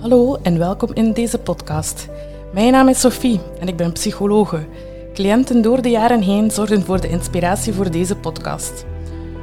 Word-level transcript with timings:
Hallo 0.00 0.36
en 0.42 0.58
welkom 0.58 0.90
in 0.94 1.12
deze 1.12 1.38
podcast. 1.38 2.08
Mijn 2.52 2.72
naam 2.72 2.88
is 2.88 3.00
Sophie 3.00 3.40
en 3.58 3.68
ik 3.68 3.76
ben 3.76 3.92
psychologe. 3.92 4.66
Cliënten 5.14 5.62
door 5.62 5.82
de 5.82 5.88
jaren 5.88 6.22
heen 6.22 6.50
zorgen 6.50 6.82
voor 6.82 7.00
de 7.00 7.08
inspiratie 7.08 7.72
voor 7.72 7.90
deze 7.90 8.16
podcast. 8.16 8.84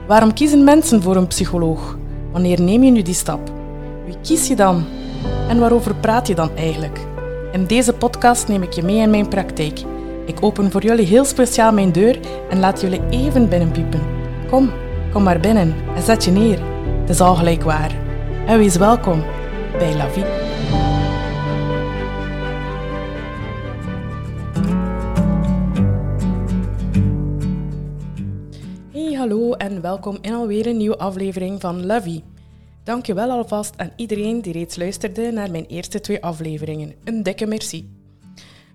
Waarom 0.07 0.34
kiezen 0.34 0.64
mensen 0.64 1.02
voor 1.02 1.16
een 1.16 1.28
psycholoog? 1.28 1.98
Wanneer 2.32 2.62
neem 2.62 2.84
je 2.84 2.91
nu 2.91 3.02
die 3.02 3.14
stap? 3.14 3.39
Wie 4.05 4.16
kies 4.21 4.48
je 4.48 4.55
dan? 4.55 4.86
En 5.50 5.59
waarover 5.59 5.96
praat 5.96 6.28
je 6.28 6.36
dan 6.36 6.50
eigenlijk? 6.55 7.00
In 7.52 7.66
deze 7.66 7.94
podcast 7.94 8.48
neem 8.48 8.64
ik 8.64 8.74
je 8.74 8.84
mee 8.84 8.98
in 8.98 9.10
mijn 9.10 9.28
praktijk. 9.28 9.80
Ik 10.26 10.38
open 10.44 10.71
voor 10.71 10.84
jullie 10.84 11.05
heel 11.05 11.26
speciaal 11.26 11.71
mijn 11.71 11.92
deur 11.92 12.20
en 12.50 12.60
laat 12.60 12.82
jullie 12.82 13.02
even 13.10 13.50
binnenpiepen. 13.50 14.02
Kom, 14.50 14.71
kom 15.12 15.24
maar 15.24 15.39
binnen 15.39 15.76
en 15.95 16.03
zet 16.03 16.23
je 16.23 16.31
neer. 16.31 16.59
Het 16.99 17.09
is 17.09 17.20
al 17.20 17.35
gelijk 17.35 17.63
waar. 17.63 17.95
En 18.45 18.58
wees 18.58 18.76
welkom 18.76 19.23
bij 19.77 19.95
La 19.95 20.09
Vie. 20.09 20.47
Hallo 29.16 29.53
en 29.53 29.81
welkom 29.81 30.17
in 30.21 30.34
alweer 30.34 30.67
een 30.67 30.77
nieuwe 30.77 30.97
aflevering 30.97 31.61
van 31.61 32.02
Vie. 32.02 32.23
Dankjewel 32.84 33.31
alvast 33.31 33.77
aan 33.77 33.91
iedereen 33.95 34.41
die 34.41 34.53
reeds 34.53 34.75
luisterde 34.75 35.31
naar 35.31 35.52
mijn 35.52 35.66
eerste 35.66 35.99
twee 35.99 36.23
afleveringen. 36.23 36.93
Een 37.03 37.23
dikke 37.23 37.45
merci. 37.45 37.89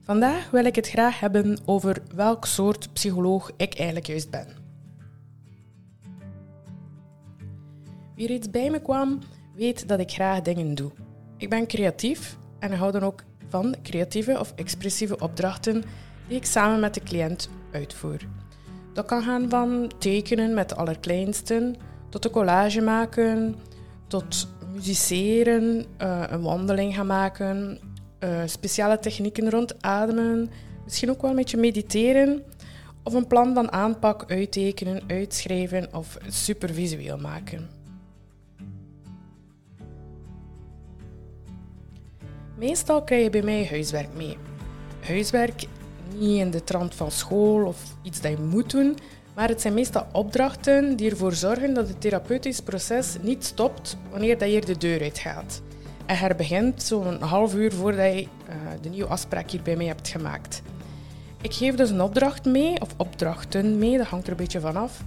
Vandaag 0.03 0.51
wil 0.51 0.65
ik 0.65 0.75
het 0.75 0.89
graag 0.89 1.21
hebben 1.21 1.59
over 1.65 2.03
welk 2.15 2.45
soort 2.45 2.93
psycholoog 2.93 3.51
ik 3.57 3.75
eigenlijk 3.75 4.07
juist 4.07 4.31
ben. 4.31 4.47
Wie 8.15 8.27
reeds 8.27 8.51
bij 8.51 8.71
me 8.71 8.83
kwam, 8.83 9.19
weet 9.55 9.89
dat 9.89 10.01
ik 10.01 10.11
graag 10.11 10.43
dingen 10.43 10.75
doe. 10.75 10.91
Ik 11.37 11.51
ben 11.51 11.67
creatief 11.67 12.37
en 12.59 12.73
hou 12.73 12.93
dan 12.93 13.03
ook 13.03 13.23
van 13.49 13.75
creatieve 13.83 14.39
of 14.39 14.53
expressieve 14.57 15.19
opdrachten 15.19 15.85
die 16.29 16.37
ik 16.37 16.45
samen 16.45 16.81
met 16.81 16.95
de 16.95 17.03
cliënt 17.03 17.51
uitvoer. 17.73 18.21
Dat 18.93 19.07
kan 19.07 19.23
gaan 19.23 19.49
van 19.49 19.93
tekenen 19.99 20.55
met 20.55 20.69
de 20.69 20.75
allerkleinsten, 20.75 21.77
tot 22.09 22.25
een 22.25 22.31
collage 22.31 22.81
maken, 22.81 23.57
tot 24.07 24.49
musiceren, 24.73 25.85
uh, 26.03 26.23
een 26.29 26.43
wandeling 26.43 26.95
gaan 26.95 27.07
maken, 27.07 27.79
uh, 28.21 28.43
speciale 28.47 28.99
technieken 28.99 29.51
rond 29.51 29.83
ademen, 29.83 30.51
misschien 30.85 31.11
ook 31.11 31.21
wel 31.21 31.31
een 31.31 31.37
beetje 31.37 31.57
mediteren 31.57 32.43
of 33.03 33.15
een 33.15 33.27
plan 33.27 33.55
van 33.55 33.73
aanpak 33.73 34.25
uittekenen, 34.31 35.03
uitschrijven 35.07 35.95
of 35.95 36.19
supervisueel 36.29 37.19
maken. 37.19 37.69
Meestal 42.59 43.03
krijg 43.03 43.23
je 43.23 43.31
bij 43.31 43.43
mij 43.43 43.67
huiswerk 43.67 44.15
mee. 44.17 44.37
Huiswerk 45.01 45.65
niet 46.19 46.39
in 46.39 46.51
de 46.51 46.65
trant 46.65 46.95
van 46.95 47.11
school 47.11 47.67
of 47.67 47.77
iets 48.03 48.21
dat 48.21 48.31
je 48.31 48.39
moet 48.39 48.71
doen, 48.71 48.97
maar 49.35 49.49
het 49.49 49.61
zijn 49.61 49.75
meestal 49.75 50.07
opdrachten 50.13 50.97
die 50.97 51.11
ervoor 51.11 51.33
zorgen 51.33 51.75
dat 51.75 51.89
het 51.89 52.01
therapeutisch 52.01 52.61
proces 52.61 53.17
niet 53.21 53.45
stopt 53.45 53.97
wanneer 54.11 54.39
dat 54.39 54.53
je 54.53 54.61
de 54.61 54.79
deur 54.79 55.03
uit 55.03 55.19
gaat. 55.19 55.63
En 56.07 56.17
herbegint 56.17 56.83
zo'n 56.83 57.21
half 57.21 57.55
uur 57.55 57.73
voordat 57.73 58.13
je 58.13 58.23
uh, 58.23 58.57
de 58.81 58.89
nieuwe 58.89 59.09
afspraak 59.09 59.51
hier 59.51 59.63
bij 59.63 59.77
mij 59.77 59.87
hebt 59.87 60.09
gemaakt. 60.09 60.63
Ik 61.41 61.55
geef 61.55 61.75
dus 61.75 61.91
een 61.91 62.03
opdracht 62.03 62.45
mee, 62.45 62.81
of 62.81 62.89
opdrachten 62.97 63.79
mee, 63.79 63.97
dat 63.97 64.07
hangt 64.07 64.25
er 64.25 64.31
een 64.31 64.37
beetje 64.37 64.61
vanaf, 64.61 65.03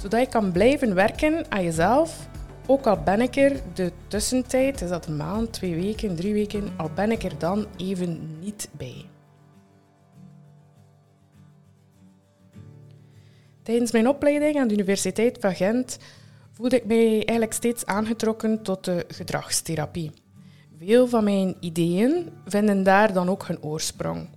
zodat 0.00 0.20
je 0.20 0.26
kan 0.26 0.52
blijven 0.52 0.94
werken 0.94 1.44
aan 1.48 1.64
jezelf 1.64 2.28
ook 2.66 2.86
al 2.86 3.02
ben 3.02 3.20
ik 3.20 3.36
er 3.36 3.60
de 3.74 3.92
tussentijd, 4.08 4.80
is 4.80 4.88
dat 4.88 5.06
een 5.06 5.16
maand, 5.16 5.52
twee 5.52 5.74
weken, 5.74 6.16
drie 6.16 6.32
weken, 6.32 6.68
al 6.76 6.90
ben 6.94 7.10
ik 7.10 7.22
er 7.22 7.38
dan 7.38 7.66
even 7.76 8.38
niet 8.40 8.68
bij. 8.72 9.04
Tijdens 13.66 13.92
mijn 13.92 14.08
opleiding 14.08 14.56
aan 14.58 14.68
de 14.68 14.74
Universiteit 14.74 15.38
van 15.40 15.54
Gent 15.54 15.98
voelde 16.52 16.76
ik 16.76 16.84
mij 16.84 17.12
eigenlijk 17.12 17.52
steeds 17.52 17.86
aangetrokken 17.86 18.62
tot 18.62 18.84
de 18.84 19.04
gedragstherapie. 19.08 20.12
Veel 20.78 21.08
van 21.08 21.24
mijn 21.24 21.56
ideeën 21.60 22.28
vinden 22.44 22.82
daar 22.82 23.12
dan 23.12 23.28
ook 23.28 23.46
hun 23.46 23.62
oorsprong. 23.62 24.28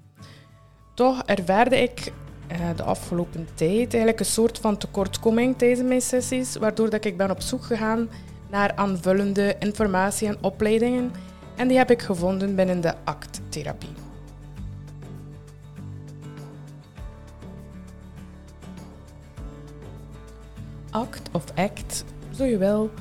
Toch 0.96 1.24
ervaarde 1.26 1.78
ik 1.82 2.12
uh, 2.52 2.58
de 2.76 2.84
afgelopen 2.84 3.48
tijd 3.54 3.94
eigenlijk 3.94 4.20
een 4.20 4.26
soort 4.26 4.58
van 4.58 4.78
tekortkoming 4.78 5.58
tijdens 5.58 5.88
mijn 5.88 6.02
sessies, 6.02 6.56
waardoor 6.56 6.90
dat 6.90 7.06
ik 7.06 7.18
ben 7.18 7.32
op 7.32 7.42
zoek 7.42 7.64
gegaan 7.64 8.10
naar 8.50 8.76
aanvullende 8.76 9.56
informatie 9.60 10.28
en 10.28 10.38
opleidingen 10.42 11.12
en 11.56 11.68
die 11.68 11.78
heb 11.78 11.92
ik 11.92 12.02
gevonden 12.02 12.56
binnen 12.56 12.82
de 12.82 12.94
ACT-therapie. 13.04 14.09
ACT 20.92 21.30
of 21.32 21.44
ACT, 21.56 22.06
zo 22.36 22.44
je 22.44 22.58
wil, 22.58 22.92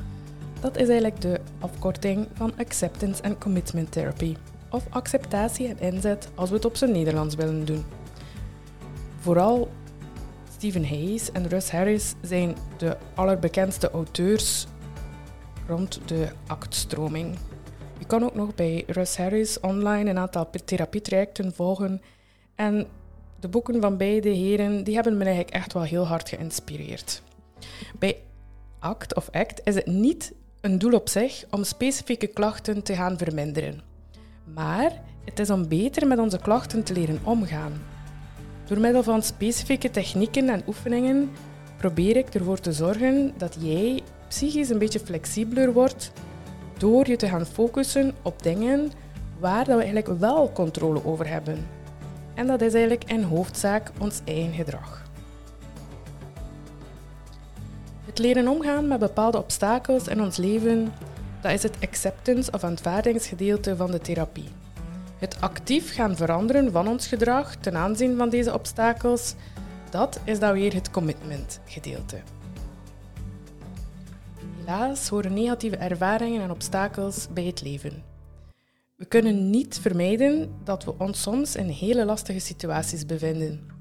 dat 0.60 0.76
is 0.76 0.88
eigenlijk 0.88 1.21
de 1.21 1.41
afkorting 1.59 2.26
van 2.32 2.53
Acceptance 2.59 3.22
and 3.22 3.38
Commitment 3.38 3.93
Therapy, 3.93 4.37
of 4.71 4.87
acceptatie 4.91 5.69
en 5.69 5.78
inzet 5.78 6.28
als 6.34 6.48
we 6.48 6.56
het 6.56 6.65
op 6.65 6.77
zijn 6.77 6.93
Nederlands 6.93 7.34
willen 7.34 7.65
doen. 7.65 7.84
Vooral 9.19 9.69
Stephen 10.56 10.88
Hayes 10.88 11.32
en 11.32 11.48
Russ 11.48 11.71
Harris 11.71 12.15
zijn 12.22 12.56
de 12.77 12.97
allerbekendste 13.15 13.91
auteurs 13.91 14.66
rond 15.66 16.00
de 16.04 16.28
actstroming. 16.47 17.38
Je 17.98 18.06
kan 18.06 18.25
ook 18.25 18.34
nog 18.34 18.54
bij 18.54 18.84
Russ 18.87 19.16
Harris 19.16 19.60
online 19.60 20.10
een 20.10 20.19
aantal 20.19 20.50
therapietrajecten 20.65 21.54
volgen. 21.54 22.03
En 22.54 22.87
de 23.41 23.48
boeken 23.48 23.81
van 23.81 23.97
beide 23.97 24.28
heren 24.28 24.84
die 24.84 24.94
hebben 24.94 25.16
me 25.16 25.25
eigenlijk 25.25 25.54
echt 25.54 25.72
wel 25.72 25.82
heel 25.82 26.06
hard 26.06 26.28
geïnspireerd. 26.28 27.22
Bij 27.98 28.16
ACT 28.78 29.14
of 29.14 29.28
ACT 29.30 29.60
is 29.64 29.74
het 29.74 29.86
niet 29.86 30.32
een 30.60 30.78
doel 30.78 30.92
op 30.92 31.08
zich 31.08 31.44
om 31.50 31.64
specifieke 31.64 32.26
klachten 32.26 32.82
te 32.82 32.94
gaan 32.94 33.19
verminderen. 33.19 33.80
Maar 34.54 35.02
het 35.24 35.38
is 35.38 35.50
om 35.50 35.68
beter 35.68 36.06
met 36.06 36.18
onze 36.18 36.38
klachten 36.38 36.82
te 36.82 36.92
leren 36.92 37.20
omgaan. 37.22 37.72
Door 38.66 38.78
middel 38.78 39.02
van 39.02 39.22
specifieke 39.22 39.91
technieken 39.91 40.48
en 40.48 40.62
oefeningen 40.66 41.30
probeer 41.76 42.16
ik 42.16 42.34
ervoor 42.34 42.60
te 42.60 42.72
zorgen 42.72 43.32
dat 43.36 43.56
jij 43.60 44.02
psychisch 44.28 44.68
een 44.68 44.78
beetje 44.78 45.00
flexibeler 45.00 45.72
wordt 45.72 46.12
door 46.78 47.08
je 47.08 47.16
te 47.16 47.28
gaan 47.28 47.47
focussen 47.47 48.14
op 48.22 48.42
dingen 48.42 48.91
waar 49.38 49.64
we 49.64 49.72
eigenlijk 49.72 50.06
wel 50.06 50.52
controle 50.52 51.04
over 51.04 51.28
hebben. 51.28 51.66
En 52.34 52.47
dat 52.47 52.60
is 52.60 52.72
eigenlijk 52.72 53.10
in 53.10 53.22
hoofdzaak 53.22 53.91
ons 53.98 54.20
eigen 54.24 54.52
gedrag. 54.52 55.07
Het 58.18 58.26
leren 58.26 58.48
omgaan 58.48 58.88
met 58.88 58.98
bepaalde 58.98 59.38
obstakels 59.38 60.08
in 60.08 60.22
ons 60.22 60.36
leven, 60.36 60.92
dat 61.40 61.52
is 61.52 61.62
het 61.62 61.76
acceptance 61.80 62.50
of 62.52 62.64
aanvaardingsgedeelte 62.64 63.76
van 63.76 63.90
de 63.90 63.98
therapie. 63.98 64.48
Het 65.18 65.40
actief 65.40 65.94
gaan 65.94 66.16
veranderen 66.16 66.72
van 66.72 66.88
ons 66.88 67.06
gedrag 67.06 67.56
ten 67.56 67.76
aanzien 67.76 68.16
van 68.16 68.28
deze 68.28 68.52
obstakels, 68.54 69.34
dat 69.90 70.20
is 70.24 70.38
dan 70.38 70.52
weer 70.52 70.74
het 70.74 70.90
commitment 70.90 71.60
gedeelte. 71.64 72.20
Helaas 74.58 75.08
horen 75.08 75.34
negatieve 75.34 75.76
ervaringen 75.76 76.42
en 76.42 76.50
obstakels 76.50 77.28
bij 77.32 77.44
het 77.44 77.62
leven. 77.62 78.02
We 78.96 79.04
kunnen 79.04 79.50
niet 79.50 79.78
vermijden 79.80 80.50
dat 80.64 80.84
we 80.84 80.94
ons 80.98 81.22
soms 81.22 81.56
in 81.56 81.68
hele 81.68 82.04
lastige 82.04 82.40
situaties 82.40 83.06
bevinden. 83.06 83.78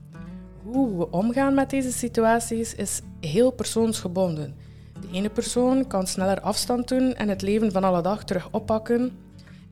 Hoe 0.72 0.98
we 0.98 1.12
omgaan 1.12 1.54
met 1.54 1.70
deze 1.70 1.92
situaties 1.92 2.76
is 2.76 3.02
heel 3.20 3.52
persoonsgebonden. 3.52 4.56
De 5.02 5.08
ene 5.12 5.30
persoon 5.30 5.88
kan 5.88 6.08
sneller 6.08 6.42
afstand 6.42 6.88
doen 6.88 7.14
en 7.14 7.30
het 7.30 7.42
leven 7.42 7.72
van 7.72 7.84
alle 7.84 8.02
dag 8.02 8.24
terug 8.24 8.48
oppakken, 8.52 9.12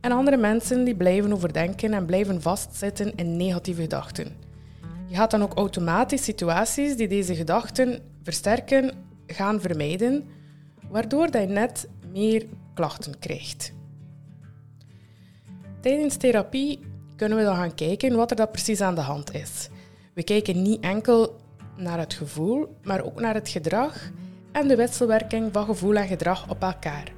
en 0.01 0.11
andere 0.11 0.37
mensen 0.37 0.83
die 0.83 0.95
blijven 0.95 1.33
overdenken 1.33 1.93
en 1.93 2.05
blijven 2.05 2.41
vastzitten 2.41 3.15
in 3.15 3.37
negatieve 3.37 3.81
gedachten. 3.81 4.35
Je 5.07 5.15
gaat 5.15 5.31
dan 5.31 5.41
ook 5.41 5.53
automatisch 5.53 6.23
situaties 6.23 6.95
die 6.97 7.07
deze 7.07 7.35
gedachten 7.35 7.99
versterken 8.23 8.91
gaan 9.27 9.61
vermijden, 9.61 10.23
waardoor 10.89 11.31
dat 11.31 11.41
je 11.41 11.47
net 11.47 11.87
meer 12.11 12.45
klachten 12.73 13.19
krijgt. 13.19 13.73
Tijdens 15.81 16.17
therapie 16.17 16.79
kunnen 17.15 17.37
we 17.37 17.43
dan 17.43 17.55
gaan 17.55 17.75
kijken 17.75 18.15
wat 18.15 18.29
er 18.29 18.35
dan 18.37 18.51
precies 18.51 18.81
aan 18.81 18.95
de 18.95 19.01
hand 19.01 19.33
is. 19.33 19.69
We 20.15 20.23
kijken 20.23 20.61
niet 20.61 20.79
enkel 20.79 21.35
naar 21.77 21.99
het 21.99 22.13
gevoel, 22.13 22.75
maar 22.83 23.03
ook 23.03 23.19
naar 23.19 23.33
het 23.33 23.49
gedrag 23.49 24.11
en 24.51 24.67
de 24.67 24.75
wisselwerking 24.75 25.53
van 25.53 25.65
gevoel 25.65 25.95
en 25.95 26.07
gedrag 26.07 26.49
op 26.49 26.61
elkaar. 26.61 27.11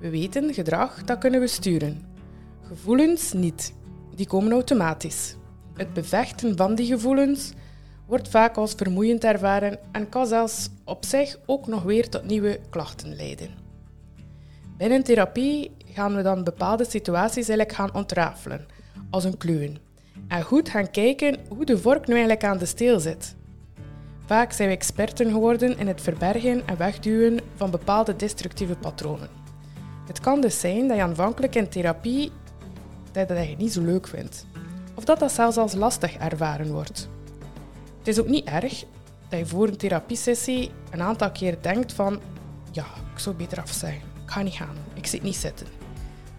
We 0.00 0.10
weten, 0.10 0.54
gedrag, 0.54 1.04
dat 1.04 1.18
kunnen 1.18 1.40
we 1.40 1.46
sturen. 1.46 2.02
Gevoelens 2.62 3.32
niet. 3.32 3.74
Die 4.14 4.26
komen 4.26 4.52
automatisch. 4.52 5.36
Het 5.74 5.92
bevechten 5.92 6.56
van 6.56 6.74
die 6.74 6.86
gevoelens 6.86 7.52
wordt 8.06 8.28
vaak 8.28 8.56
als 8.56 8.74
vermoeiend 8.76 9.24
ervaren 9.24 9.78
en 9.92 10.08
kan 10.08 10.26
zelfs 10.26 10.68
op 10.84 11.04
zich 11.04 11.38
ook 11.46 11.66
nog 11.66 11.82
weer 11.82 12.08
tot 12.08 12.24
nieuwe 12.24 12.60
klachten 12.70 13.16
leiden. 13.16 13.50
Binnen 14.76 15.02
therapie 15.02 15.70
gaan 15.84 16.16
we 16.16 16.22
dan 16.22 16.44
bepaalde 16.44 16.84
situaties 16.84 17.48
eigenlijk 17.48 17.72
gaan 17.72 17.94
ontrafelen, 17.94 18.66
als 19.10 19.24
een 19.24 19.36
kluwen. 19.36 19.87
En 20.28 20.42
goed 20.42 20.68
gaan 20.68 20.90
kijken 20.90 21.36
hoe 21.48 21.64
de 21.64 21.78
vork 21.78 22.06
nu 22.06 22.12
eigenlijk 22.12 22.44
aan 22.44 22.58
de 22.58 22.66
steel 22.66 23.00
zit. 23.00 23.36
Vaak 24.26 24.52
zijn 24.52 24.68
we 24.68 24.74
experten 24.74 25.30
geworden 25.30 25.78
in 25.78 25.86
het 25.86 26.00
verbergen 26.00 26.66
en 26.66 26.76
wegduwen 26.76 27.40
van 27.54 27.70
bepaalde 27.70 28.16
destructieve 28.16 28.76
patronen. 28.76 29.28
Het 30.06 30.20
kan 30.20 30.40
dus 30.40 30.60
zijn 30.60 30.88
dat 30.88 30.96
je 30.96 31.02
aanvankelijk 31.02 31.54
in 31.54 31.68
therapie 31.68 32.32
dat 33.12 33.28
je 33.28 33.34
dat 33.34 33.58
niet 33.58 33.72
zo 33.72 33.82
leuk 33.82 34.08
vindt. 34.08 34.46
Of 34.94 35.04
dat 35.04 35.18
dat 35.18 35.32
zelfs 35.32 35.56
als 35.56 35.74
lastig 35.74 36.16
ervaren 36.16 36.72
wordt. 36.72 37.08
Het 37.98 38.08
is 38.08 38.20
ook 38.20 38.28
niet 38.28 38.44
erg 38.44 38.84
dat 39.28 39.38
je 39.38 39.46
voor 39.46 39.68
een 39.68 39.76
therapiesessie 39.76 40.70
een 40.90 41.02
aantal 41.02 41.30
keer 41.30 41.56
denkt 41.60 41.92
van 41.92 42.20
ja, 42.72 42.84
ik 43.12 43.18
zou 43.18 43.36
beter 43.36 43.60
afzeggen. 43.60 44.02
Ik 44.24 44.30
ga 44.30 44.42
niet 44.42 44.54
gaan. 44.54 44.76
Ik 44.94 45.06
zit 45.06 45.22
niet 45.22 45.36
zitten. 45.36 45.66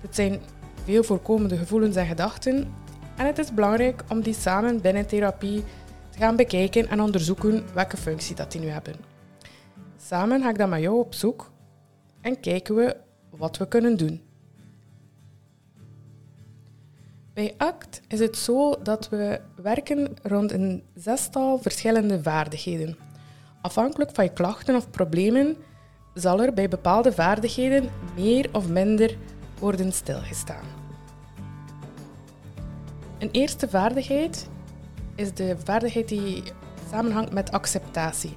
Het 0.01 0.15
zijn 0.15 0.39
veel 0.83 1.03
voorkomende 1.03 1.57
gevoelens 1.57 1.95
en 1.95 2.05
gedachten 2.05 2.73
en 3.19 3.25
het 3.25 3.37
is 3.37 3.53
belangrijk 3.53 4.03
om 4.09 4.21
die 4.21 4.33
samen 4.33 4.81
binnen 4.81 5.07
therapie 5.07 5.63
te 6.09 6.17
gaan 6.17 6.35
bekijken 6.35 6.87
en 6.87 7.01
onderzoeken 7.01 7.65
welke 7.73 7.97
functie 7.97 8.35
dat 8.35 8.51
die 8.51 8.61
nu 8.61 8.67
hebben. 8.67 8.95
Samen 9.97 10.41
ga 10.41 10.49
ik 10.49 10.57
dan 10.57 10.69
met 10.69 10.81
jou 10.81 10.99
op 10.99 11.13
zoek 11.13 11.51
en 12.21 12.39
kijken 12.39 12.75
we 12.75 12.95
wat 13.29 13.57
we 13.57 13.67
kunnen 13.67 13.97
doen. 13.97 14.21
Bij 17.33 17.53
ACT 17.57 18.01
is 18.07 18.19
het 18.19 18.37
zo 18.37 18.75
dat 18.83 19.09
we 19.09 19.41
werken 19.55 20.15
rond 20.23 20.51
een 20.51 20.83
zestal 20.95 21.57
verschillende 21.57 22.23
vaardigheden. 22.23 22.97
Afhankelijk 23.61 24.11
van 24.13 24.23
je 24.23 24.33
klachten 24.33 24.75
of 24.75 24.89
problemen 24.89 25.57
zal 26.13 26.41
er 26.41 26.53
bij 26.53 26.67
bepaalde 26.67 27.11
vaardigheden 27.11 27.89
meer 28.15 28.49
of 28.51 28.69
minder 28.69 29.17
worden 29.59 29.91
stilgestaan. 29.91 30.88
Een 33.19 33.29
eerste 33.31 33.69
vaardigheid 33.69 34.49
is 35.15 35.33
de 35.33 35.55
vaardigheid 35.63 36.07
die 36.07 36.43
samenhangt 36.91 37.33
met 37.33 37.51
acceptatie. 37.51 38.33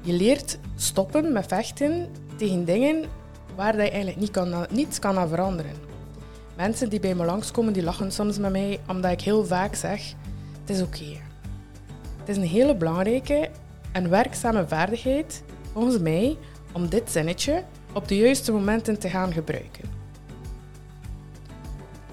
Je 0.00 0.12
leert 0.12 0.58
stoppen 0.76 1.32
met 1.32 1.46
vechten 1.46 2.08
tegen 2.36 2.64
dingen 2.64 3.04
waar 3.54 3.74
je 3.74 3.80
eigenlijk 3.80 4.16
niet 4.16 4.30
kan, 4.30 4.66
niets 4.70 4.98
kan 4.98 5.18
aan 5.18 5.28
veranderen. 5.28 5.72
Mensen 6.56 6.88
die 6.88 7.00
bij 7.00 7.14
me 7.14 7.24
langskomen, 7.24 7.72
die 7.72 7.82
lachen 7.82 8.12
soms 8.12 8.38
met 8.38 8.52
mij, 8.52 8.80
omdat 8.88 9.12
ik 9.12 9.20
heel 9.20 9.44
vaak 9.44 9.74
zeg, 9.74 10.14
het 10.60 10.70
is 10.70 10.82
oké. 10.82 11.20
Het 12.18 12.28
is 12.28 12.36
een 12.36 12.42
hele 12.42 12.76
belangrijke 12.76 13.50
en 13.92 14.10
werkzame 14.10 14.68
vaardigheid, 14.68 15.42
volgens 15.72 15.98
mij, 15.98 16.36
om 16.72 16.88
dit 16.88 17.10
zinnetje 17.10 17.64
op 17.92 18.08
de 18.08 18.16
juiste 18.16 18.52
momenten 18.52 18.98
te 18.98 19.08
gaan 19.08 19.32
gebruiken. 19.32 19.84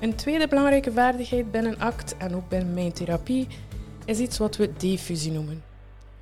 Een 0.04 0.16
tweede 0.16 0.48
belangrijke 0.48 0.92
vaardigheid 0.92 1.52
binnen 1.52 1.80
ACT 1.80 2.18
en 2.18 2.36
ook 2.36 2.50
binnen 2.50 2.74
mijn 2.74 2.92
therapie 2.92 3.48
is 4.06 4.20
iets 4.20 4.38
wat 4.38 4.56
we 4.56 4.74
diffusie 4.78 5.32
noemen. 5.32 5.64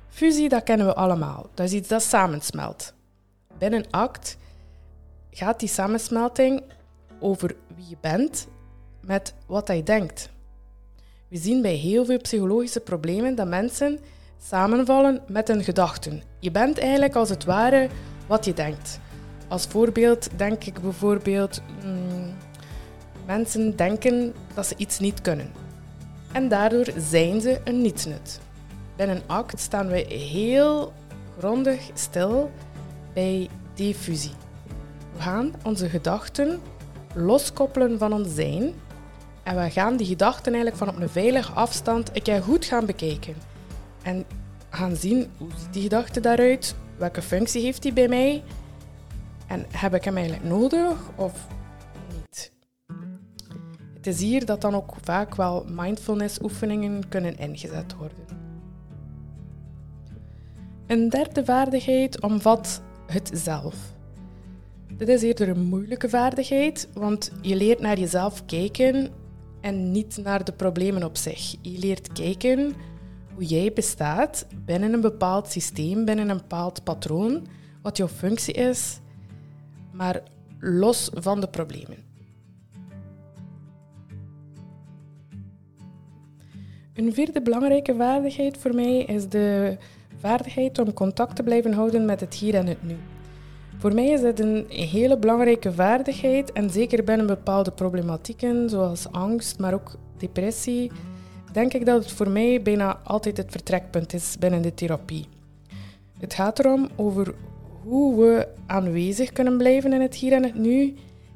Fusie, 0.08 0.48
dat 0.48 0.62
kennen 0.62 0.86
we 0.86 0.94
allemaal. 0.94 1.50
Dat 1.54 1.66
is 1.66 1.72
iets 1.72 1.88
dat 1.88 2.02
samensmelt. 2.02 2.94
Binnen 3.58 3.84
ACT 3.90 4.36
gaat 5.30 5.60
die 5.60 5.68
samensmelting 5.68 6.62
over 7.20 7.56
wie 7.76 7.88
je 7.88 7.96
bent 8.00 8.48
met 9.00 9.34
wat 9.46 9.68
je 9.68 9.82
denkt. 9.82 10.30
We 11.28 11.36
zien 11.36 11.62
bij 11.62 11.74
heel 11.74 12.04
veel 12.04 12.20
psychologische 12.20 12.80
problemen 12.80 13.34
dat 13.34 13.48
mensen 13.48 13.98
samenvallen 14.42 15.22
met 15.26 15.48
hun 15.48 15.64
gedachten. 15.64 16.22
Je 16.38 16.50
bent 16.50 16.78
eigenlijk 16.78 17.14
als 17.14 17.28
het 17.28 17.44
ware 17.44 17.88
wat 18.26 18.44
je 18.44 18.54
denkt. 18.54 19.00
Als 19.48 19.66
voorbeeld 19.66 20.28
denk 20.36 20.64
ik 20.64 20.80
bijvoorbeeld, 20.80 21.62
mm, 21.84 22.21
mensen 23.26 23.76
denken 23.76 24.34
dat 24.54 24.66
ze 24.66 24.74
iets 24.76 24.98
niet 24.98 25.20
kunnen. 25.20 25.50
En 26.32 26.48
daardoor 26.48 26.86
zijn 26.98 27.40
ze 27.40 27.60
een 27.64 27.82
nietsnut. 27.82 28.40
Binnen 28.96 29.22
ACT 29.26 29.60
staan 29.60 29.88
we 29.88 29.98
heel 30.14 30.92
grondig 31.38 31.90
stil 31.94 32.50
bij 33.14 33.48
diffusie. 33.74 34.32
We 35.16 35.22
gaan 35.22 35.54
onze 35.64 35.88
gedachten 35.88 36.60
loskoppelen 37.14 37.98
van 37.98 38.12
ons 38.12 38.34
zijn 38.34 38.74
en 39.42 39.56
we 39.56 39.70
gaan 39.70 39.96
die 39.96 40.06
gedachten 40.06 40.54
eigenlijk 40.54 40.76
van 40.76 40.88
op 40.88 41.00
een 41.00 41.08
veilige 41.08 41.52
afstand 41.52 42.16
een 42.16 42.22
keer 42.22 42.42
goed 42.42 42.64
gaan 42.64 42.86
bekijken. 42.86 43.34
En 44.02 44.24
gaan 44.70 44.96
zien 44.96 45.30
hoe 45.38 45.48
ziet 45.56 45.72
die 45.72 45.82
gedachte 45.82 46.20
daaruit, 46.20 46.74
welke 46.96 47.22
functie 47.22 47.62
heeft 47.62 47.82
die 47.82 47.92
bij 47.92 48.08
mij 48.08 48.42
en 49.46 49.66
heb 49.70 49.94
ik 49.94 50.04
hem 50.04 50.16
eigenlijk 50.16 50.48
nodig 50.48 50.96
of. 51.14 51.32
Het 54.02 54.14
is 54.14 54.20
hier 54.20 54.44
dat 54.46 54.60
dan 54.60 54.74
ook 54.74 54.94
vaak 55.00 55.34
wel 55.34 55.64
mindfulness 55.68 56.40
oefeningen 56.42 57.08
kunnen 57.08 57.38
ingezet 57.38 57.94
worden. 57.96 58.24
Een 60.86 61.08
derde 61.08 61.44
vaardigheid 61.44 62.20
omvat 62.20 62.82
het 63.06 63.30
zelf. 63.34 63.76
Dit 64.96 65.08
is 65.08 65.22
eerder 65.22 65.48
een 65.48 65.62
moeilijke 65.62 66.08
vaardigheid, 66.08 66.88
want 66.94 67.32
je 67.40 67.56
leert 67.56 67.80
naar 67.80 67.98
jezelf 67.98 68.44
kijken 68.44 69.10
en 69.60 69.92
niet 69.92 70.16
naar 70.22 70.44
de 70.44 70.52
problemen 70.52 71.04
op 71.04 71.16
zich. 71.16 71.56
Je 71.60 71.78
leert 71.78 72.12
kijken 72.12 72.74
hoe 73.34 73.44
jij 73.44 73.72
bestaat 73.72 74.46
binnen 74.64 74.92
een 74.92 75.00
bepaald 75.00 75.50
systeem, 75.50 76.04
binnen 76.04 76.28
een 76.28 76.36
bepaald 76.36 76.84
patroon, 76.84 77.46
wat 77.82 77.96
jouw 77.96 78.08
functie 78.08 78.54
is, 78.54 79.00
maar 79.92 80.22
los 80.58 81.10
van 81.14 81.40
de 81.40 81.48
problemen. 81.48 82.11
Een 86.94 87.14
vierde 87.14 87.42
belangrijke 87.42 87.94
vaardigheid 87.94 88.58
voor 88.58 88.74
mij 88.74 88.98
is 88.98 89.28
de 89.28 89.76
vaardigheid 90.16 90.78
om 90.78 90.92
contact 90.92 91.36
te 91.36 91.42
blijven 91.42 91.72
houden 91.72 92.04
met 92.04 92.20
het 92.20 92.34
hier 92.34 92.54
en 92.54 92.66
het 92.66 92.82
nu. 92.82 92.96
Voor 93.78 93.94
mij 93.94 94.06
is 94.06 94.20
dat 94.20 94.38
een 94.38 94.64
hele 94.68 95.18
belangrijke 95.18 95.72
vaardigheid 95.72 96.52
en 96.52 96.70
zeker 96.70 97.04
binnen 97.04 97.26
bepaalde 97.26 97.70
problematieken 97.70 98.70
zoals 98.70 99.12
angst, 99.12 99.58
maar 99.58 99.74
ook 99.74 99.94
depressie, 100.16 100.90
denk 101.52 101.72
ik 101.72 101.86
dat 101.86 102.02
het 102.02 102.12
voor 102.12 102.28
mij 102.28 102.62
bijna 102.62 103.00
altijd 103.04 103.36
het 103.36 103.50
vertrekpunt 103.50 104.12
is 104.12 104.36
binnen 104.38 104.62
de 104.62 104.74
therapie. 104.74 105.26
Het 106.18 106.34
gaat 106.34 106.58
erom 106.58 106.88
over 106.96 107.34
hoe 107.82 108.20
we 108.20 108.48
aanwezig 108.66 109.32
kunnen 109.32 109.56
blijven 109.56 109.92
in 109.92 110.00
het 110.00 110.14
hier 110.14 110.32
en 110.32 110.42
het 110.42 110.54
nu 110.54 110.94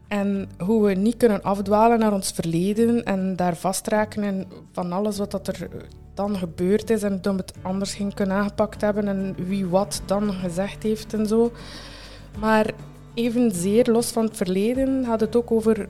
en 0.09 0.49
hoe 0.59 0.87
we 0.87 0.95
niet 0.95 1.17
kunnen 1.17 1.43
afdwalen 1.43 1.99
naar 1.99 2.13
ons 2.13 2.31
verleden 2.31 3.05
en 3.05 3.37
daar 3.37 3.57
vastraken 3.57 4.23
in 4.23 4.47
van 4.73 4.93
alles 4.93 5.19
wat 5.19 5.31
dat 5.31 5.49
er 5.49 5.69
dan 6.15 6.37
gebeurd 6.37 6.91
is 6.91 7.03
en 7.03 7.19
we 7.23 7.31
het 7.31 7.53
anders 7.63 7.95
ging 7.95 8.15
kunnen 8.15 8.37
aangepakt 8.37 8.81
hebben 8.81 9.09
en 9.09 9.35
wie 9.47 9.67
wat 9.67 10.03
dan 10.07 10.33
gezegd 10.33 10.83
heeft 10.83 11.15
en 11.15 11.27
zo. 11.27 11.53
Maar 12.39 12.71
evenzeer 13.15 13.91
los 13.91 14.11
van 14.11 14.25
het 14.25 14.37
verleden 14.37 15.05
gaat 15.05 15.21
het 15.21 15.37
ook 15.37 15.51
over 15.51 15.89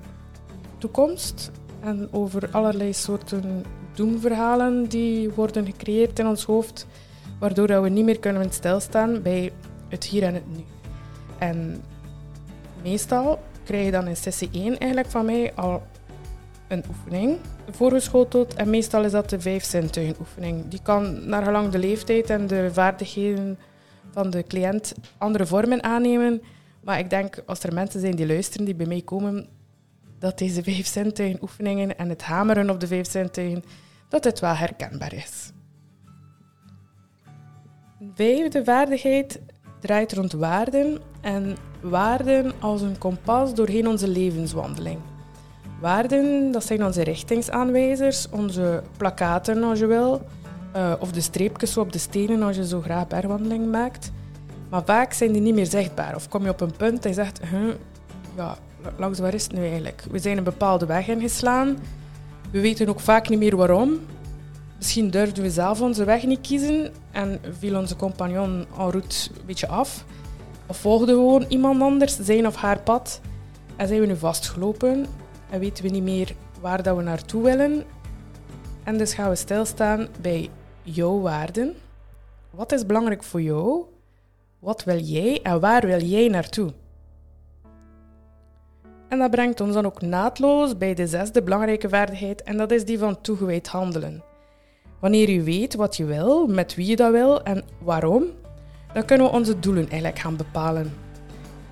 toekomst 0.78 1.50
en 1.80 2.08
over 2.12 2.48
allerlei 2.50 2.92
soorten 2.92 3.64
doemverhalen 3.94 4.88
die 4.88 5.30
worden 5.30 5.66
gecreëerd 5.66 6.18
in 6.18 6.26
ons 6.26 6.44
hoofd, 6.44 6.86
waardoor 7.38 7.82
we 7.82 7.88
niet 7.88 8.04
meer 8.04 8.18
kunnen 8.18 8.52
stilstaan 8.52 9.22
bij 9.22 9.52
het 9.88 10.04
hier 10.04 10.22
en 10.22 10.34
het 10.34 10.56
nu. 10.56 10.64
En 11.38 11.82
meestal 12.82 13.38
krijg 13.66 13.84
je 13.84 13.90
dan 13.90 14.06
in 14.06 14.16
sessie 14.16 14.48
1 14.52 14.78
eigenlijk 14.78 15.10
van 15.10 15.24
mij 15.24 15.54
al 15.54 15.82
een 16.68 16.84
oefening 16.88 17.38
voorgeschoteld. 17.70 18.54
En 18.54 18.70
meestal 18.70 19.04
is 19.04 19.12
dat 19.12 19.30
de 19.30 19.40
vijf 19.40 19.74
oefening. 20.20 20.68
Die 20.68 20.82
kan 20.82 21.28
naar 21.28 21.44
gelang 21.44 21.68
de 21.68 21.78
leeftijd 21.78 22.30
en 22.30 22.46
de 22.46 22.72
vaardigheden 22.72 23.58
van 24.12 24.30
de 24.30 24.42
cliënt 24.42 24.94
andere 25.18 25.46
vormen 25.46 25.82
aannemen. 25.82 26.42
Maar 26.80 26.98
ik 26.98 27.10
denk, 27.10 27.42
als 27.46 27.62
er 27.62 27.74
mensen 27.74 28.00
zijn 28.00 28.16
die 28.16 28.26
luisteren, 28.26 28.66
die 28.66 28.74
bij 28.74 28.86
mij 28.86 29.02
komen, 29.02 29.48
dat 30.18 30.38
deze 30.38 30.62
vijf 30.62 30.86
zintuigen 30.86 31.42
oefeningen 31.42 31.98
en 31.98 32.08
het 32.08 32.22
hameren 32.22 32.70
op 32.70 32.80
de 32.80 32.86
vijf 32.86 33.10
zintuigen, 33.10 33.64
dat 34.08 34.24
het 34.24 34.40
wel 34.40 34.54
herkenbaar 34.54 35.14
is. 35.14 35.52
Vijfde 38.14 38.64
vaardigheid 38.64 39.40
draait 39.80 40.12
rond 40.12 40.32
waarden 40.32 40.98
en 41.26 41.56
waarden 41.80 42.52
als 42.58 42.82
een 42.82 42.98
kompas 42.98 43.54
doorheen 43.54 43.88
onze 43.88 44.08
levenswandeling. 44.08 44.98
Waarden, 45.80 46.52
dat 46.52 46.64
zijn 46.64 46.84
onze 46.84 47.02
richtingsaanwijzers, 47.02 48.28
onze 48.30 48.82
plakaten 48.96 49.62
als 49.62 49.78
je 49.78 49.86
wil, 49.86 50.20
uh, 50.76 50.92
of 50.98 51.12
de 51.12 51.20
streepjes 51.20 51.76
op 51.76 51.92
de 51.92 51.98
stenen 51.98 52.42
als 52.42 52.56
je 52.56 52.66
zo 52.66 52.80
graag 52.80 53.06
bergwandeling 53.06 53.70
maakt. 53.70 54.12
Maar 54.68 54.84
vaak 54.84 55.12
zijn 55.12 55.32
die 55.32 55.42
niet 55.42 55.54
meer 55.54 55.66
zichtbaar. 55.66 56.14
Of 56.14 56.28
kom 56.28 56.42
je 56.42 56.50
op 56.50 56.60
een 56.60 56.76
punt 56.76 57.04
en 57.04 57.08
je 57.08 57.14
zegt, 57.14 57.40
huh, 57.50 57.74
ja, 58.36 58.56
langs 58.96 59.18
waar 59.18 59.34
is 59.34 59.42
het 59.42 59.52
nu 59.52 59.60
eigenlijk? 59.60 60.04
We 60.10 60.18
zijn 60.18 60.36
een 60.38 60.44
bepaalde 60.44 60.86
weg 60.86 61.08
ingeslaan. 61.08 61.78
We 62.50 62.60
weten 62.60 62.88
ook 62.88 63.00
vaak 63.00 63.28
niet 63.28 63.38
meer 63.38 63.56
waarom. 63.56 64.00
Misschien 64.76 65.10
durfden 65.10 65.42
we 65.42 65.50
zelf 65.50 65.80
onze 65.80 66.04
weg 66.04 66.24
niet 66.24 66.40
kiezen 66.40 66.92
en 67.10 67.40
viel 67.58 67.78
onze 67.78 67.96
compagnon 67.96 68.66
en 68.78 68.90
route 68.90 69.30
een 69.30 69.46
beetje 69.46 69.68
af. 69.68 70.04
Of 70.66 70.76
volgde 70.76 71.12
gewoon 71.12 71.44
iemand 71.48 71.82
anders 71.82 72.18
zijn 72.18 72.46
of 72.46 72.56
haar 72.56 72.80
pad. 72.80 73.20
En 73.76 73.88
zijn 73.88 74.00
we 74.00 74.06
nu 74.06 74.16
vastgelopen 74.16 75.06
en 75.50 75.60
weten 75.60 75.84
we 75.84 75.90
niet 75.90 76.02
meer 76.02 76.34
waar 76.60 76.82
dat 76.82 76.96
we 76.96 77.02
naartoe 77.02 77.42
willen. 77.42 77.84
En 78.84 78.98
dus 78.98 79.14
gaan 79.14 79.28
we 79.28 79.36
stilstaan 79.36 80.08
bij 80.20 80.50
jouw 80.82 81.20
waarden. 81.20 81.76
Wat 82.50 82.72
is 82.72 82.86
belangrijk 82.86 83.22
voor 83.22 83.42
jou? 83.42 83.84
Wat 84.58 84.84
wil 84.84 84.98
jij 84.98 85.42
en 85.42 85.60
waar 85.60 85.86
wil 85.86 86.00
jij 86.00 86.28
naartoe? 86.28 86.72
En 89.08 89.18
dat 89.18 89.30
brengt 89.30 89.60
ons 89.60 89.74
dan 89.74 89.86
ook 89.86 90.00
naadloos 90.00 90.78
bij 90.78 90.94
de 90.94 91.06
zesde 91.06 91.42
belangrijke 91.42 91.88
vaardigheid 91.88 92.42
en 92.42 92.56
dat 92.56 92.70
is 92.70 92.84
die 92.84 92.98
van 92.98 93.20
toegewijd 93.20 93.68
handelen. 93.68 94.24
Wanneer 95.00 95.30
je 95.30 95.42
weet 95.42 95.74
wat 95.74 95.96
je 95.96 96.04
wil, 96.04 96.46
met 96.46 96.74
wie 96.74 96.86
je 96.86 96.96
dat 96.96 97.12
wil 97.12 97.42
en 97.42 97.64
waarom, 97.78 98.24
dan 98.96 99.04
kunnen 99.04 99.26
we 99.26 99.32
onze 99.32 99.58
doelen 99.58 99.88
eigenlijk 99.88 100.18
gaan 100.18 100.36
bepalen. 100.36 100.92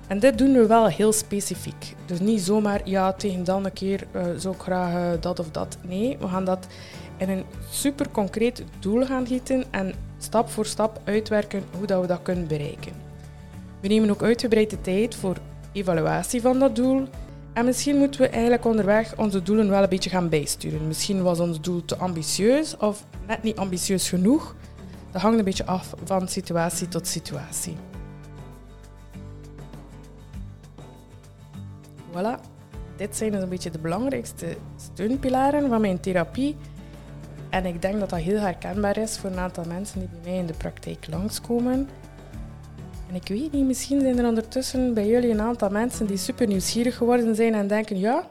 En 0.07 0.19
dit 0.19 0.37
doen 0.37 0.53
we 0.53 0.67
wel 0.67 0.87
heel 0.87 1.11
specifiek. 1.11 1.95
Dus 2.05 2.19
niet 2.19 2.41
zomaar, 2.41 2.81
ja, 2.83 3.13
tegen 3.13 3.43
dan 3.43 3.65
een 3.65 3.73
keer 3.73 4.07
uh, 4.15 4.23
zou 4.37 4.55
ik 4.55 4.61
graag 4.61 4.93
uh, 4.93 5.21
dat 5.21 5.39
of 5.39 5.51
dat. 5.51 5.77
Nee, 5.81 6.17
we 6.19 6.27
gaan 6.27 6.45
dat 6.45 6.67
in 7.17 7.29
een 7.29 7.43
super 7.69 8.09
concreet 8.09 8.63
doel 8.79 9.05
gaan 9.05 9.27
gieten 9.27 9.63
en 9.71 9.93
stap 10.17 10.49
voor 10.49 10.65
stap 10.65 11.01
uitwerken 11.03 11.63
hoe 11.77 11.87
dat 11.87 12.01
we 12.01 12.07
dat 12.07 12.21
kunnen 12.21 12.47
bereiken. 12.47 12.93
We 13.81 13.87
nemen 13.87 14.09
ook 14.09 14.23
uitgebreid 14.23 14.77
tijd 14.81 15.15
voor 15.15 15.37
evaluatie 15.71 16.41
van 16.41 16.59
dat 16.59 16.75
doel. 16.75 17.07
En 17.53 17.65
misschien 17.65 17.97
moeten 17.97 18.21
we 18.21 18.27
eigenlijk 18.27 18.65
onderweg 18.65 19.17
onze 19.17 19.43
doelen 19.43 19.69
wel 19.69 19.83
een 19.83 19.89
beetje 19.89 20.09
gaan 20.09 20.29
bijsturen. 20.29 20.87
Misschien 20.87 21.23
was 21.23 21.39
ons 21.39 21.61
doel 21.61 21.85
te 21.85 21.95
ambitieus 21.95 22.77
of 22.77 23.05
net 23.27 23.43
niet 23.43 23.57
ambitieus 23.57 24.09
genoeg. 24.09 24.55
Dat 25.15 25.23
hangt 25.23 25.39
een 25.39 25.45
beetje 25.45 25.65
af 25.65 25.93
van 26.03 26.27
situatie 26.27 26.87
tot 26.87 27.07
situatie. 27.07 27.75
Voilà, 32.11 32.39
dit 32.95 33.15
zijn 33.15 33.31
dus 33.31 33.41
een 33.41 33.49
beetje 33.49 33.69
de 33.69 33.79
belangrijkste 33.79 34.57
steunpilaren 34.75 35.69
van 35.69 35.81
mijn 35.81 35.99
therapie. 35.99 36.55
En 37.49 37.65
ik 37.65 37.81
denk 37.81 37.99
dat 37.99 38.09
dat 38.09 38.19
heel 38.19 38.39
herkenbaar 38.39 38.97
is 38.97 39.17
voor 39.17 39.29
een 39.29 39.39
aantal 39.39 39.63
mensen 39.67 39.99
die 39.99 40.09
bij 40.09 40.31
mij 40.31 40.39
in 40.39 40.45
de 40.45 40.53
praktijk 40.53 41.07
langskomen. 41.09 41.89
En 43.09 43.15
ik 43.15 43.27
weet 43.27 43.51
niet, 43.51 43.65
misschien 43.65 43.99
zijn 44.01 44.19
er 44.19 44.27
ondertussen 44.27 44.93
bij 44.93 45.07
jullie 45.07 45.31
een 45.31 45.41
aantal 45.41 45.69
mensen 45.69 46.05
die 46.05 46.17
super 46.17 46.47
nieuwsgierig 46.47 46.97
geworden 46.97 47.35
zijn 47.35 47.53
en 47.53 47.67
denken, 47.67 47.99
ja, 47.99 48.27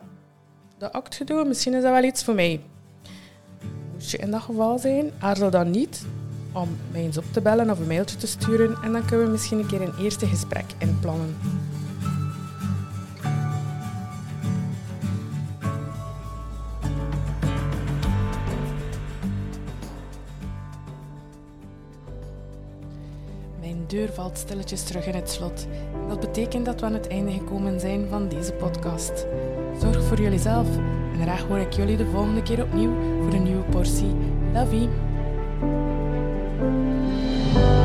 dat 0.79 0.93
actgedoe, 0.93 1.45
misschien 1.45 1.75
is 1.75 1.83
dat 1.83 1.93
wel 1.93 2.05
iets 2.05 2.25
voor 2.25 2.35
mij. 2.35 2.61
Moest 3.93 4.11
je 4.11 4.17
in 4.17 4.31
dat 4.31 4.43
geval 4.43 4.79
zijn, 4.79 5.11
aarzel 5.19 5.51
dan 5.51 5.71
niet 5.71 6.05
om 6.55 6.69
mij 6.91 7.03
eens 7.03 7.19
op 7.19 7.25
te 7.31 7.41
bellen 7.41 7.71
of 7.71 7.79
een 7.79 7.87
mailtje 7.87 8.17
te 8.17 8.27
sturen 8.27 8.77
en 8.83 8.93
dan 8.93 9.05
kunnen 9.05 9.27
we 9.27 9.33
misschien 9.33 9.59
een 9.59 9.67
keer 9.67 9.81
een 9.81 9.97
eerste 9.99 10.27
gesprek 10.27 10.67
inplannen. 10.79 11.37
deur 23.95 24.13
valt 24.13 24.39
stilletjes 24.39 24.83
terug 24.83 25.07
in 25.07 25.15
het 25.15 25.31
slot. 25.31 25.67
Dat 26.09 26.21
betekent 26.21 26.65
dat 26.65 26.81
we 26.81 26.87
aan 26.87 26.93
het 26.93 27.09
einde 27.09 27.33
gekomen 27.33 27.81
zijn 27.81 28.09
van 28.09 28.29
deze 28.29 28.53
podcast. 28.53 29.27
Zorg 29.81 30.05
voor 30.05 30.21
jullie 30.21 30.39
zelf 30.39 30.77
en 31.13 31.23
graag 31.23 31.43
hoor 31.43 31.59
ik 31.59 31.73
jullie 31.73 31.97
de 31.97 32.07
volgende 32.07 32.43
keer 32.43 32.63
opnieuw 32.63 32.93
voor 33.23 33.33
een 33.33 33.43
nieuwe 33.43 33.63
portie. 33.63 34.15
Davie! 34.53 34.89
Bye. 37.55 37.84